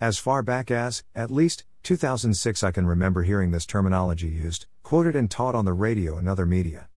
As 0.00 0.18
far 0.18 0.42
back 0.42 0.70
as, 0.70 1.04
at 1.14 1.30
least, 1.30 1.64
2006, 1.82 2.62
I 2.62 2.70
can 2.70 2.86
remember 2.86 3.22
hearing 3.22 3.50
this 3.50 3.64
terminology 3.64 4.28
used, 4.28 4.66
quoted, 4.82 5.16
and 5.16 5.30
taught 5.30 5.54
on 5.54 5.64
the 5.64 5.72
radio 5.72 6.18
and 6.18 6.28
other 6.28 6.44
media. 6.44 6.90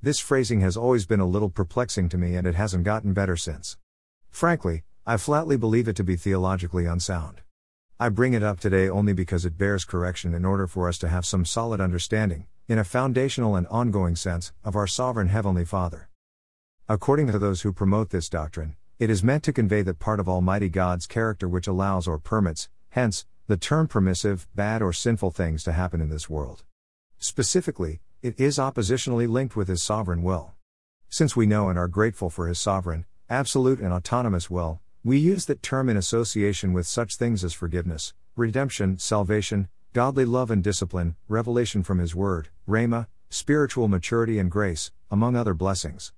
This 0.00 0.20
phrasing 0.20 0.60
has 0.60 0.76
always 0.76 1.04
been 1.04 1.18
a 1.18 1.26
little 1.26 1.50
perplexing 1.50 2.08
to 2.10 2.18
me 2.18 2.36
and 2.36 2.46
it 2.46 2.54
hasn't 2.54 2.84
gotten 2.84 3.12
better 3.12 3.36
since. 3.36 3.76
Frankly, 4.30 4.84
I 5.04 5.16
flatly 5.16 5.56
believe 5.56 5.88
it 5.88 5.96
to 5.96 6.04
be 6.04 6.14
theologically 6.14 6.86
unsound. 6.86 7.40
I 7.98 8.08
bring 8.08 8.34
it 8.34 8.44
up 8.44 8.60
today 8.60 8.88
only 8.88 9.14
because 9.14 9.44
it 9.44 9.58
bears 9.58 9.84
correction 9.84 10.32
in 10.32 10.44
order 10.44 10.68
for 10.68 10.88
us 10.88 10.98
to 10.98 11.08
have 11.08 11.26
some 11.26 11.44
solid 11.44 11.80
understanding, 11.80 12.46
in 12.68 12.78
a 12.78 12.84
foundational 12.84 13.56
and 13.56 13.66
ongoing 13.66 14.14
sense, 14.14 14.52
of 14.62 14.76
our 14.76 14.86
sovereign 14.86 15.28
Heavenly 15.28 15.64
Father. 15.64 16.08
According 16.88 17.26
to 17.32 17.38
those 17.40 17.62
who 17.62 17.72
promote 17.72 18.10
this 18.10 18.28
doctrine, 18.28 18.76
it 18.98 19.10
is 19.10 19.24
meant 19.24 19.42
to 19.42 19.52
convey 19.52 19.82
that 19.82 19.98
part 19.98 20.20
of 20.20 20.28
Almighty 20.28 20.68
God's 20.68 21.06
character 21.06 21.48
which 21.48 21.66
allows 21.66 22.06
or 22.06 22.18
permits, 22.18 22.68
hence, 22.90 23.26
the 23.48 23.56
term 23.56 23.88
permissive, 23.88 24.46
bad, 24.54 24.82
or 24.82 24.92
sinful 24.92 25.32
things 25.32 25.64
to 25.64 25.72
happen 25.72 26.00
in 26.00 26.10
this 26.10 26.30
world. 26.30 26.62
Specifically, 27.18 28.00
it 28.22 28.38
is 28.38 28.56
oppositionally 28.56 29.28
linked 29.28 29.56
with 29.56 29.68
His 29.68 29.82
sovereign 29.82 30.22
will. 30.22 30.52
Since 31.08 31.34
we 31.34 31.44
know 31.44 31.68
and 31.68 31.78
are 31.78 31.88
grateful 31.88 32.30
for 32.30 32.46
His 32.46 32.58
sovereign, 32.58 33.04
absolute, 33.28 33.80
and 33.80 33.92
autonomous 33.92 34.48
will, 34.48 34.80
we 35.02 35.18
use 35.18 35.46
that 35.46 35.62
term 35.62 35.88
in 35.88 35.96
association 35.96 36.72
with 36.72 36.86
such 36.86 37.16
things 37.16 37.42
as 37.42 37.52
forgiveness, 37.52 38.14
redemption, 38.36 38.98
salvation, 38.98 39.68
godly 39.92 40.24
love 40.24 40.50
and 40.50 40.62
discipline, 40.62 41.16
revelation 41.28 41.82
from 41.82 41.98
His 41.98 42.14
Word, 42.14 42.48
rhema, 42.68 43.08
spiritual 43.28 43.88
maturity 43.88 44.38
and 44.38 44.50
grace, 44.50 44.92
among 45.10 45.36
other 45.36 45.52
blessings. 45.52 46.12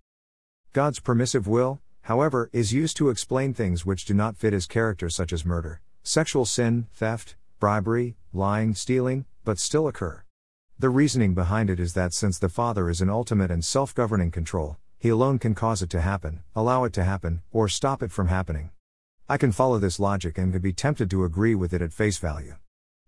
God's 0.72 1.00
permissive 1.00 1.48
will, 1.48 1.80
however, 2.06 2.48
is 2.52 2.72
used 2.72 2.96
to 2.96 3.10
explain 3.10 3.52
things 3.52 3.84
which 3.84 4.04
do 4.04 4.14
not 4.14 4.36
fit 4.36 4.52
his 4.52 4.66
character, 4.66 5.10
such 5.10 5.32
as 5.32 5.44
murder, 5.44 5.80
sexual 6.04 6.44
sin, 6.44 6.86
theft, 6.94 7.34
bribery, 7.58 8.16
lying, 8.32 8.72
stealing, 8.74 9.24
but 9.44 9.58
still 9.58 9.88
occur. 9.88 10.22
The 10.78 10.88
reasoning 10.88 11.34
behind 11.34 11.68
it 11.68 11.80
is 11.80 11.94
that 11.94 12.14
since 12.14 12.38
the 12.38 12.48
Father 12.48 12.88
is 12.88 13.00
in 13.00 13.10
ultimate 13.10 13.50
and 13.50 13.64
self 13.64 13.92
governing 13.92 14.30
control, 14.30 14.76
he 15.00 15.08
alone 15.08 15.40
can 15.40 15.56
cause 15.56 15.82
it 15.82 15.90
to 15.90 16.00
happen, 16.00 16.44
allow 16.54 16.84
it 16.84 16.92
to 16.92 17.02
happen, 17.02 17.42
or 17.50 17.68
stop 17.68 18.04
it 18.04 18.12
from 18.12 18.28
happening. 18.28 18.70
I 19.28 19.36
can 19.36 19.50
follow 19.50 19.80
this 19.80 19.98
logic 19.98 20.38
and 20.38 20.52
could 20.52 20.62
be 20.62 20.72
tempted 20.72 21.10
to 21.10 21.24
agree 21.24 21.56
with 21.56 21.74
it 21.74 21.82
at 21.82 21.92
face 21.92 22.18
value. 22.18 22.54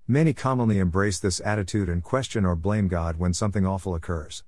Many 0.09 0.33
commonly 0.33 0.81
embrace 0.81 1.21
this 1.21 1.41
attitude 1.45 1.89
and 1.89 2.03
question 2.03 2.45
or 2.45 2.57
blame 2.57 2.89
God 2.89 3.17
when 3.17 3.33
something 3.33 3.65
awful 3.65 3.95
occurs. 3.95 4.43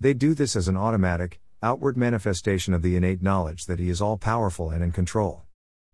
They 0.00 0.14
do 0.14 0.32
this 0.32 0.56
as 0.56 0.68
an 0.68 0.78
automatic, 0.78 1.38
outward 1.62 1.96
manifestation 1.96 2.72
of 2.72 2.80
the 2.80 2.96
innate 2.96 3.22
knowledge 3.22 3.66
that 3.66 3.78
He 3.78 3.90
is 3.90 4.00
all 4.00 4.16
powerful 4.16 4.70
and 4.70 4.82
in 4.82 4.92
control. 4.92 5.42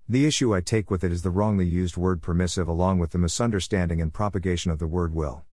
The 0.08 0.24
issue 0.24 0.54
I 0.54 0.60
take 0.60 0.90
with 0.92 1.02
it 1.02 1.10
is 1.10 1.22
the 1.22 1.30
wrongly 1.30 1.66
used 1.66 1.96
word 1.96 2.22
permissive 2.22 2.68
along 2.68 3.00
with 3.00 3.10
the 3.10 3.18
misunderstanding 3.18 4.00
and 4.00 4.14
propagation 4.14 4.70
of 4.70 4.78
the 4.78 4.86
word 4.86 5.12
will. 5.12 5.44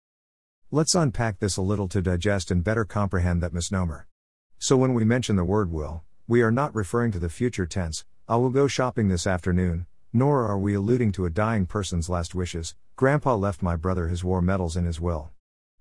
Let's 0.69 0.93
unpack 0.93 1.39
this 1.39 1.57
a 1.57 1.63
little 1.63 1.87
to 1.87 2.01
digest 2.01 2.51
and 2.51 2.63
better 2.63 2.85
comprehend 2.85 3.41
that 3.41 3.53
misnomer. 3.53 4.07
So, 4.59 4.77
when 4.77 4.93
we 4.93 5.03
mention 5.03 5.35
the 5.35 5.43
word 5.43 5.71
will, 5.71 6.03
we 6.27 6.43
are 6.43 6.51
not 6.51 6.75
referring 6.75 7.11
to 7.13 7.19
the 7.19 7.29
future 7.29 7.65
tense, 7.65 8.05
I 8.27 8.35
will 8.35 8.51
go 8.51 8.67
shopping 8.67 9.09
this 9.09 9.25
afternoon, 9.25 9.87
nor 10.13 10.45
are 10.45 10.59
we 10.59 10.75
alluding 10.75 11.11
to 11.13 11.25
a 11.25 11.31
dying 11.31 11.65
person's 11.65 12.07
last 12.07 12.35
wishes, 12.35 12.75
Grandpa 12.95 13.35
left 13.35 13.63
my 13.63 13.75
brother 13.75 14.09
his 14.09 14.23
war 14.23 14.43
medals 14.43 14.77
in 14.77 14.85
his 14.85 15.01
will. 15.01 15.31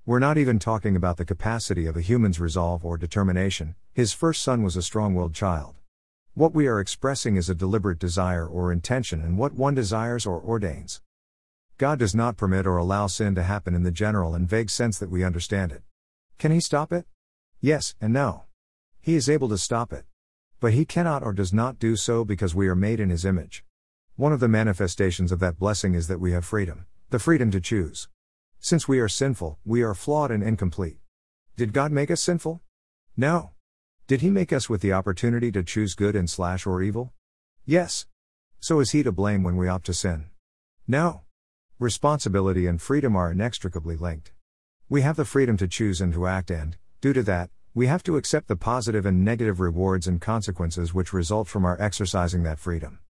We're 0.04 0.18
not 0.18 0.36
even 0.36 0.58
talking 0.58 0.96
about 0.96 1.16
the 1.16 1.24
capacity 1.24 1.86
of 1.86 1.96
a 1.96 2.00
human's 2.00 2.40
resolve 2.40 2.84
or 2.84 2.98
determination, 2.98 3.76
his 3.92 4.12
first 4.12 4.42
son 4.42 4.64
was 4.64 4.76
a 4.76 4.82
strong 4.82 5.14
willed 5.14 5.32
child. 5.32 5.76
What 6.34 6.52
we 6.52 6.66
are 6.66 6.80
expressing 6.80 7.36
is 7.36 7.48
a 7.48 7.54
deliberate 7.54 8.00
desire 8.00 8.44
or 8.44 8.72
intention 8.72 9.20
and 9.20 9.38
what 9.38 9.52
one 9.52 9.76
desires 9.76 10.26
or 10.26 10.40
ordains. 10.40 11.00
God 11.78 12.00
does 12.00 12.16
not 12.16 12.36
permit 12.36 12.66
or 12.66 12.78
allow 12.78 13.06
sin 13.06 13.36
to 13.36 13.44
happen 13.44 13.76
in 13.76 13.84
the 13.84 13.92
general 13.92 14.34
and 14.34 14.48
vague 14.48 14.70
sense 14.70 14.98
that 14.98 15.08
we 15.08 15.22
understand 15.22 15.70
it. 15.70 15.84
Can 16.36 16.50
He 16.50 16.58
stop 16.58 16.92
it? 16.92 17.06
Yes 17.60 17.94
and 18.00 18.12
no. 18.12 18.46
He 19.00 19.14
is 19.14 19.30
able 19.30 19.48
to 19.50 19.58
stop 19.58 19.92
it. 19.92 20.04
But 20.58 20.72
He 20.72 20.84
cannot 20.84 21.22
or 21.22 21.32
does 21.32 21.52
not 21.52 21.78
do 21.78 21.94
so 21.94 22.24
because 22.24 22.56
we 22.56 22.66
are 22.66 22.74
made 22.74 22.98
in 22.98 23.10
His 23.10 23.24
image. 23.24 23.62
One 24.16 24.32
of 24.32 24.40
the 24.40 24.48
manifestations 24.48 25.30
of 25.30 25.38
that 25.38 25.60
blessing 25.60 25.94
is 25.94 26.08
that 26.08 26.18
we 26.18 26.32
have 26.32 26.44
freedom, 26.44 26.86
the 27.10 27.20
freedom 27.20 27.52
to 27.52 27.60
choose. 27.60 28.08
Since 28.64 28.86
we 28.86 29.00
are 29.00 29.08
sinful, 29.08 29.58
we 29.64 29.82
are 29.82 29.92
flawed 29.92 30.30
and 30.30 30.40
incomplete. 30.40 30.98
Did 31.56 31.72
God 31.72 31.90
make 31.90 32.12
us 32.12 32.22
sinful? 32.22 32.60
No. 33.16 33.50
Did 34.06 34.20
He 34.20 34.30
make 34.30 34.52
us 34.52 34.70
with 34.70 34.82
the 34.82 34.92
opportunity 34.92 35.50
to 35.50 35.64
choose 35.64 35.96
good 35.96 36.14
and 36.14 36.30
slash 36.30 36.64
or 36.64 36.80
evil? 36.80 37.12
Yes. 37.66 38.06
So 38.60 38.78
is 38.78 38.92
He 38.92 39.02
to 39.02 39.10
blame 39.10 39.42
when 39.42 39.56
we 39.56 39.66
opt 39.66 39.86
to 39.86 39.92
sin? 39.92 40.26
No. 40.86 41.22
Responsibility 41.80 42.68
and 42.68 42.80
freedom 42.80 43.16
are 43.16 43.32
inextricably 43.32 43.96
linked. 43.96 44.32
We 44.88 45.00
have 45.00 45.16
the 45.16 45.24
freedom 45.24 45.56
to 45.56 45.66
choose 45.66 46.00
and 46.00 46.14
to 46.14 46.28
act, 46.28 46.48
and, 46.48 46.76
due 47.00 47.14
to 47.14 47.24
that, 47.24 47.50
we 47.74 47.88
have 47.88 48.04
to 48.04 48.16
accept 48.16 48.46
the 48.46 48.54
positive 48.54 49.04
and 49.04 49.24
negative 49.24 49.58
rewards 49.58 50.06
and 50.06 50.20
consequences 50.20 50.94
which 50.94 51.12
result 51.12 51.48
from 51.48 51.64
our 51.64 51.82
exercising 51.82 52.44
that 52.44 52.60
freedom. 52.60 53.00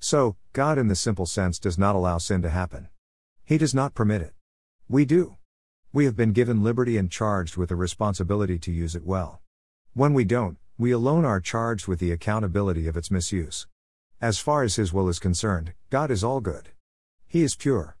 So, 0.00 0.34
God, 0.52 0.78
in 0.78 0.88
the 0.88 0.96
simple 0.96 1.26
sense, 1.26 1.60
does 1.60 1.78
not 1.78 1.94
allow 1.94 2.18
sin 2.18 2.42
to 2.42 2.50
happen. 2.50 2.88
He 3.44 3.56
does 3.56 3.72
not 3.72 3.94
permit 3.94 4.22
it. 4.22 4.32
We 4.88 5.04
do. 5.04 5.36
We 5.92 6.04
have 6.04 6.14
been 6.14 6.32
given 6.32 6.62
liberty 6.62 6.96
and 6.96 7.10
charged 7.10 7.56
with 7.56 7.70
the 7.70 7.74
responsibility 7.74 8.56
to 8.60 8.70
use 8.70 8.94
it 8.94 9.04
well. 9.04 9.40
When 9.94 10.14
we 10.14 10.24
don't, 10.24 10.58
we 10.78 10.92
alone 10.92 11.24
are 11.24 11.40
charged 11.40 11.88
with 11.88 11.98
the 11.98 12.12
accountability 12.12 12.86
of 12.86 12.96
its 12.96 13.10
misuse. 13.10 13.66
As 14.20 14.38
far 14.38 14.62
as 14.62 14.76
His 14.76 14.92
will 14.92 15.08
is 15.08 15.18
concerned, 15.18 15.72
God 15.90 16.12
is 16.12 16.22
all 16.22 16.40
good. 16.40 16.68
He 17.26 17.42
is 17.42 17.56
pure. 17.56 17.96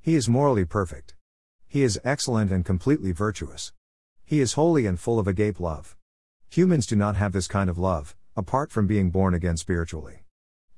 He 0.00 0.14
is 0.14 0.28
morally 0.28 0.64
perfect. 0.64 1.16
He 1.66 1.82
is 1.82 2.00
excellent 2.04 2.52
and 2.52 2.64
completely 2.64 3.10
virtuous. 3.10 3.72
He 4.24 4.38
is 4.38 4.52
holy 4.52 4.86
and 4.86 5.00
full 5.00 5.18
of 5.18 5.26
agape 5.26 5.58
love. 5.58 5.96
Humans 6.50 6.86
do 6.86 6.94
not 6.94 7.16
have 7.16 7.32
this 7.32 7.48
kind 7.48 7.68
of 7.68 7.78
love, 7.78 8.14
apart 8.36 8.70
from 8.70 8.86
being 8.86 9.10
born 9.10 9.34
again 9.34 9.56
spiritually. 9.56 10.22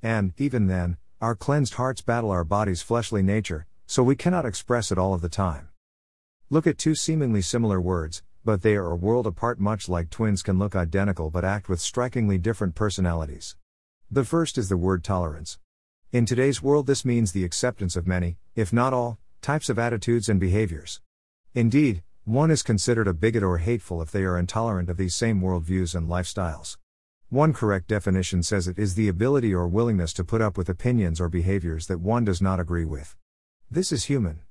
And, 0.01 0.33
even 0.39 0.65
then, 0.65 0.97
our 1.21 1.35
cleansed 1.35 1.75
hearts 1.75 2.01
battle 2.01 2.31
our 2.31 2.43
body's 2.43 2.81
fleshly 2.81 3.21
nature, 3.21 3.67
so 3.91 4.01
we 4.01 4.15
cannot 4.15 4.45
express 4.45 4.89
it 4.89 4.97
all 4.97 5.13
of 5.13 5.19
the 5.19 5.27
time. 5.27 5.67
Look 6.49 6.65
at 6.65 6.77
two 6.77 6.95
seemingly 6.95 7.41
similar 7.41 7.81
words, 7.81 8.23
but 8.45 8.61
they 8.61 8.77
are 8.77 8.89
a 8.89 8.95
world 8.95 9.27
apart, 9.27 9.59
much 9.59 9.89
like 9.89 10.09
twins 10.09 10.41
can 10.41 10.57
look 10.57 10.77
identical 10.77 11.29
but 11.29 11.43
act 11.43 11.67
with 11.67 11.81
strikingly 11.81 12.37
different 12.37 12.73
personalities. 12.73 13.57
The 14.09 14.23
first 14.23 14.57
is 14.57 14.69
the 14.69 14.77
word 14.77 15.03
tolerance. 15.03 15.59
In 16.13 16.25
today's 16.25 16.63
world, 16.63 16.87
this 16.87 17.03
means 17.03 17.33
the 17.33 17.43
acceptance 17.43 17.97
of 17.97 18.07
many, 18.07 18.37
if 18.55 18.71
not 18.71 18.93
all, 18.93 19.19
types 19.41 19.67
of 19.67 19.77
attitudes 19.77 20.29
and 20.29 20.39
behaviors. 20.39 21.01
Indeed, 21.53 22.01
one 22.23 22.49
is 22.49 22.63
considered 22.63 23.09
a 23.09 23.13
bigot 23.13 23.43
or 23.43 23.57
hateful 23.57 24.01
if 24.01 24.09
they 24.09 24.23
are 24.23 24.37
intolerant 24.37 24.89
of 24.89 24.95
these 24.95 25.15
same 25.15 25.41
worldviews 25.41 25.95
and 25.95 26.07
lifestyles. 26.07 26.77
One 27.27 27.51
correct 27.51 27.89
definition 27.89 28.41
says 28.41 28.69
it 28.69 28.79
is 28.79 28.95
the 28.95 29.09
ability 29.09 29.53
or 29.53 29.67
willingness 29.67 30.13
to 30.13 30.23
put 30.23 30.39
up 30.39 30.57
with 30.57 30.69
opinions 30.69 31.19
or 31.19 31.27
behaviors 31.27 31.87
that 31.87 31.99
one 31.99 32.23
does 32.23 32.41
not 32.41 32.57
agree 32.57 32.85
with. 32.85 33.17
This 33.73 33.93
is 33.93 34.03
human. 34.03 34.41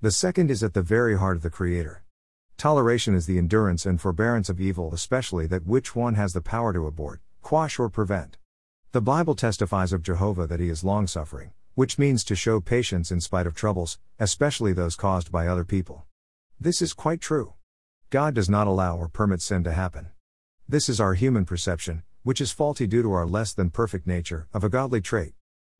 The 0.00 0.12
second 0.12 0.52
is 0.52 0.62
at 0.62 0.72
the 0.72 0.80
very 0.80 1.18
heart 1.18 1.36
of 1.36 1.42
the 1.42 1.50
Creator. 1.50 2.04
Toleration 2.56 3.12
is 3.12 3.26
the 3.26 3.38
endurance 3.38 3.84
and 3.84 4.00
forbearance 4.00 4.48
of 4.48 4.60
evil, 4.60 4.94
especially 4.94 5.48
that 5.48 5.66
which 5.66 5.96
one 5.96 6.14
has 6.14 6.32
the 6.32 6.40
power 6.40 6.72
to 6.72 6.86
abort, 6.86 7.20
quash, 7.42 7.76
or 7.80 7.88
prevent. 7.88 8.36
The 8.92 9.00
Bible 9.00 9.34
testifies 9.34 9.92
of 9.92 10.04
Jehovah 10.04 10.46
that 10.46 10.60
he 10.60 10.68
is 10.68 10.84
long 10.84 11.08
suffering, 11.08 11.50
which 11.74 11.98
means 11.98 12.22
to 12.22 12.36
show 12.36 12.60
patience 12.60 13.10
in 13.10 13.20
spite 13.20 13.48
of 13.48 13.56
troubles, 13.56 13.98
especially 14.20 14.72
those 14.72 14.94
caused 14.94 15.32
by 15.32 15.48
other 15.48 15.64
people. 15.64 16.04
This 16.60 16.80
is 16.80 16.92
quite 16.92 17.20
true. 17.20 17.54
God 18.10 18.32
does 18.32 18.48
not 18.48 18.68
allow 18.68 18.96
or 18.96 19.08
permit 19.08 19.42
sin 19.42 19.64
to 19.64 19.72
happen. 19.72 20.10
This 20.68 20.88
is 20.88 21.00
our 21.00 21.14
human 21.14 21.46
perception, 21.46 22.04
which 22.22 22.40
is 22.40 22.52
faulty 22.52 22.86
due 22.86 23.02
to 23.02 23.10
our 23.10 23.26
less 23.26 23.52
than 23.52 23.70
perfect 23.70 24.06
nature, 24.06 24.46
of 24.54 24.62
a 24.62 24.68
godly 24.68 25.00
trait. 25.00 25.34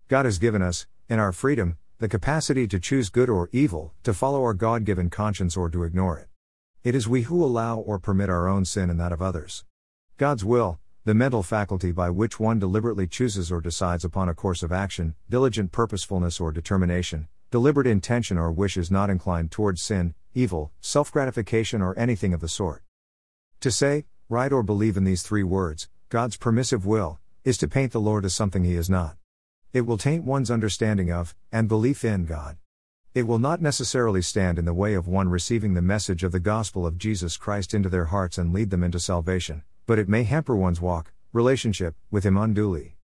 God 0.09 0.25
has 0.25 0.41
given 0.41 0.63
us, 0.63 0.89
in 1.09 1.21
our 1.21 1.31
freedom, 1.31 1.79
the 1.99 2.09
capacity 2.09 2.69
to 2.69 2.79
choose 2.79 3.09
good 3.09 3.31
or 3.31 3.49
evil, 3.53 3.95
to 4.03 4.13
follow 4.13 4.43
our 4.43 4.53
God 4.53 4.85
given 4.85 5.09
conscience 5.09 5.57
or 5.57 5.71
to 5.71 5.83
ignore 5.83 6.19
it. 6.19 6.29
It 6.85 6.95
is 6.95 7.09
we 7.09 7.23
who 7.23 7.43
allow 7.43 7.79
or 7.79 7.99
permit 7.99 8.29
our 8.29 8.49
own 8.49 8.67
sin 8.67 8.91
and 8.91 9.01
that 9.01 9.13
of 9.13 9.23
others. 9.23 9.65
God's 10.19 10.45
will, 10.45 10.79
the 11.07 11.15
mental 11.15 11.43
faculty 11.43 11.93
by 11.93 12.11
which 12.11 12.39
one 12.39 12.59
deliberately 12.59 13.07
chooses 13.07 13.51
or 13.51 13.63
decides 13.63 14.05
upon 14.05 14.29
a 14.29 14.35
course 14.35 14.63
of 14.63 14.73
action, 14.73 15.15
diligent 15.31 15.73
purposefulness 15.73 16.39
or 16.39 16.53
determination, 16.53 17.29
deliberate 17.51 17.87
intention 17.87 18.37
or 18.37 18.53
wish 18.53 18.77
is 18.77 18.91
not 18.91 19.09
inclined 19.09 19.51
towards 19.51 19.81
sin, 19.81 20.15
evil, 20.35 20.73
self 20.83 21.11
gratification, 21.11 21.81
or 21.81 21.99
anything 21.99 22.35
of 22.35 22.41
the 22.41 22.49
sort. 22.49 22.83
To 23.61 23.71
say, 23.71 24.05
write, 24.29 24.53
or 24.53 24.63
believe 24.63 24.99
in 24.99 25.05
these 25.05 25.23
three 25.23 25.45
words, 25.45 25.89
God's 26.11 26.37
permissive 26.37 26.85
will, 26.85 27.21
is 27.43 27.57
to 27.57 27.69
paint 27.69 27.93
the 27.93 28.01
Lord 28.01 28.27
as 28.27 28.35
something 28.35 28.65
he 28.65 28.75
is 28.75 28.91
not. 28.91 29.17
It 29.77 29.85
will 29.85 29.99
taint 29.99 30.25
one's 30.25 30.51
understanding 30.51 31.13
of, 31.13 31.35
and 31.53 31.69
belief 31.69 32.03
in 32.03 32.25
God. 32.25 32.57
It 33.13 33.27
will 33.27 33.39
not 33.39 33.61
necessarily 33.61 34.23
stand 34.23 34.59
in 34.59 34.65
the 34.65 34.73
way 34.73 34.95
of 34.95 35.07
one 35.07 35.29
receiving 35.29 35.75
the 35.75 35.83
message 35.83 36.25
of 36.25 36.33
the 36.33 36.41
gospel 36.41 36.87
of 36.87 36.97
Jesus 36.97 37.37
Christ 37.37 37.75
into 37.75 37.91
their 37.91 38.07
hearts 38.07 38.39
and 38.39 38.55
lead 38.55 38.71
them 38.71 38.83
into 38.83 38.99
salvation, 38.99 39.65
but 39.85 39.99
it 39.99 40.09
may 40.09 40.23
hamper 40.23 40.57
one's 40.57 40.81
walk, 40.81 41.13
relationship, 41.31 41.95
with 42.11 42.25
Him 42.25 42.39
unduly. 42.39 42.97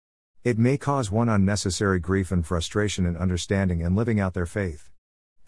It 0.45 0.59
may 0.59 0.79
cause 0.79 1.11
one 1.11 1.29
unnecessary 1.29 1.99
grief 1.99 2.31
and 2.31 2.47
frustration 2.47 3.05
in 3.05 3.17
understanding 3.17 3.83
and 3.83 3.97
living 3.97 4.21
out 4.21 4.35
their 4.35 4.47
faith. 4.47 4.93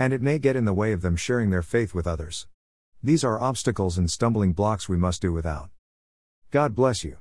And 0.01 0.13
it 0.13 0.23
may 0.23 0.41
get 0.41 0.57
in 0.57 0.65
the 0.65 0.75
way 0.75 0.91
of 0.91 1.03
them 1.03 1.15
sharing 1.15 1.51
their 1.51 1.63
faith 1.63 1.95
with 1.95 2.09
others. 2.09 2.49
These 3.01 3.23
are 3.23 3.41
obstacles 3.41 3.97
and 3.97 4.11
stumbling 4.11 4.55
blocks 4.55 4.89
we 4.89 4.97
must 4.97 5.23
do 5.23 5.33
without. 5.33 5.71
God 6.51 6.75
bless 6.75 7.05
you. 7.05 7.19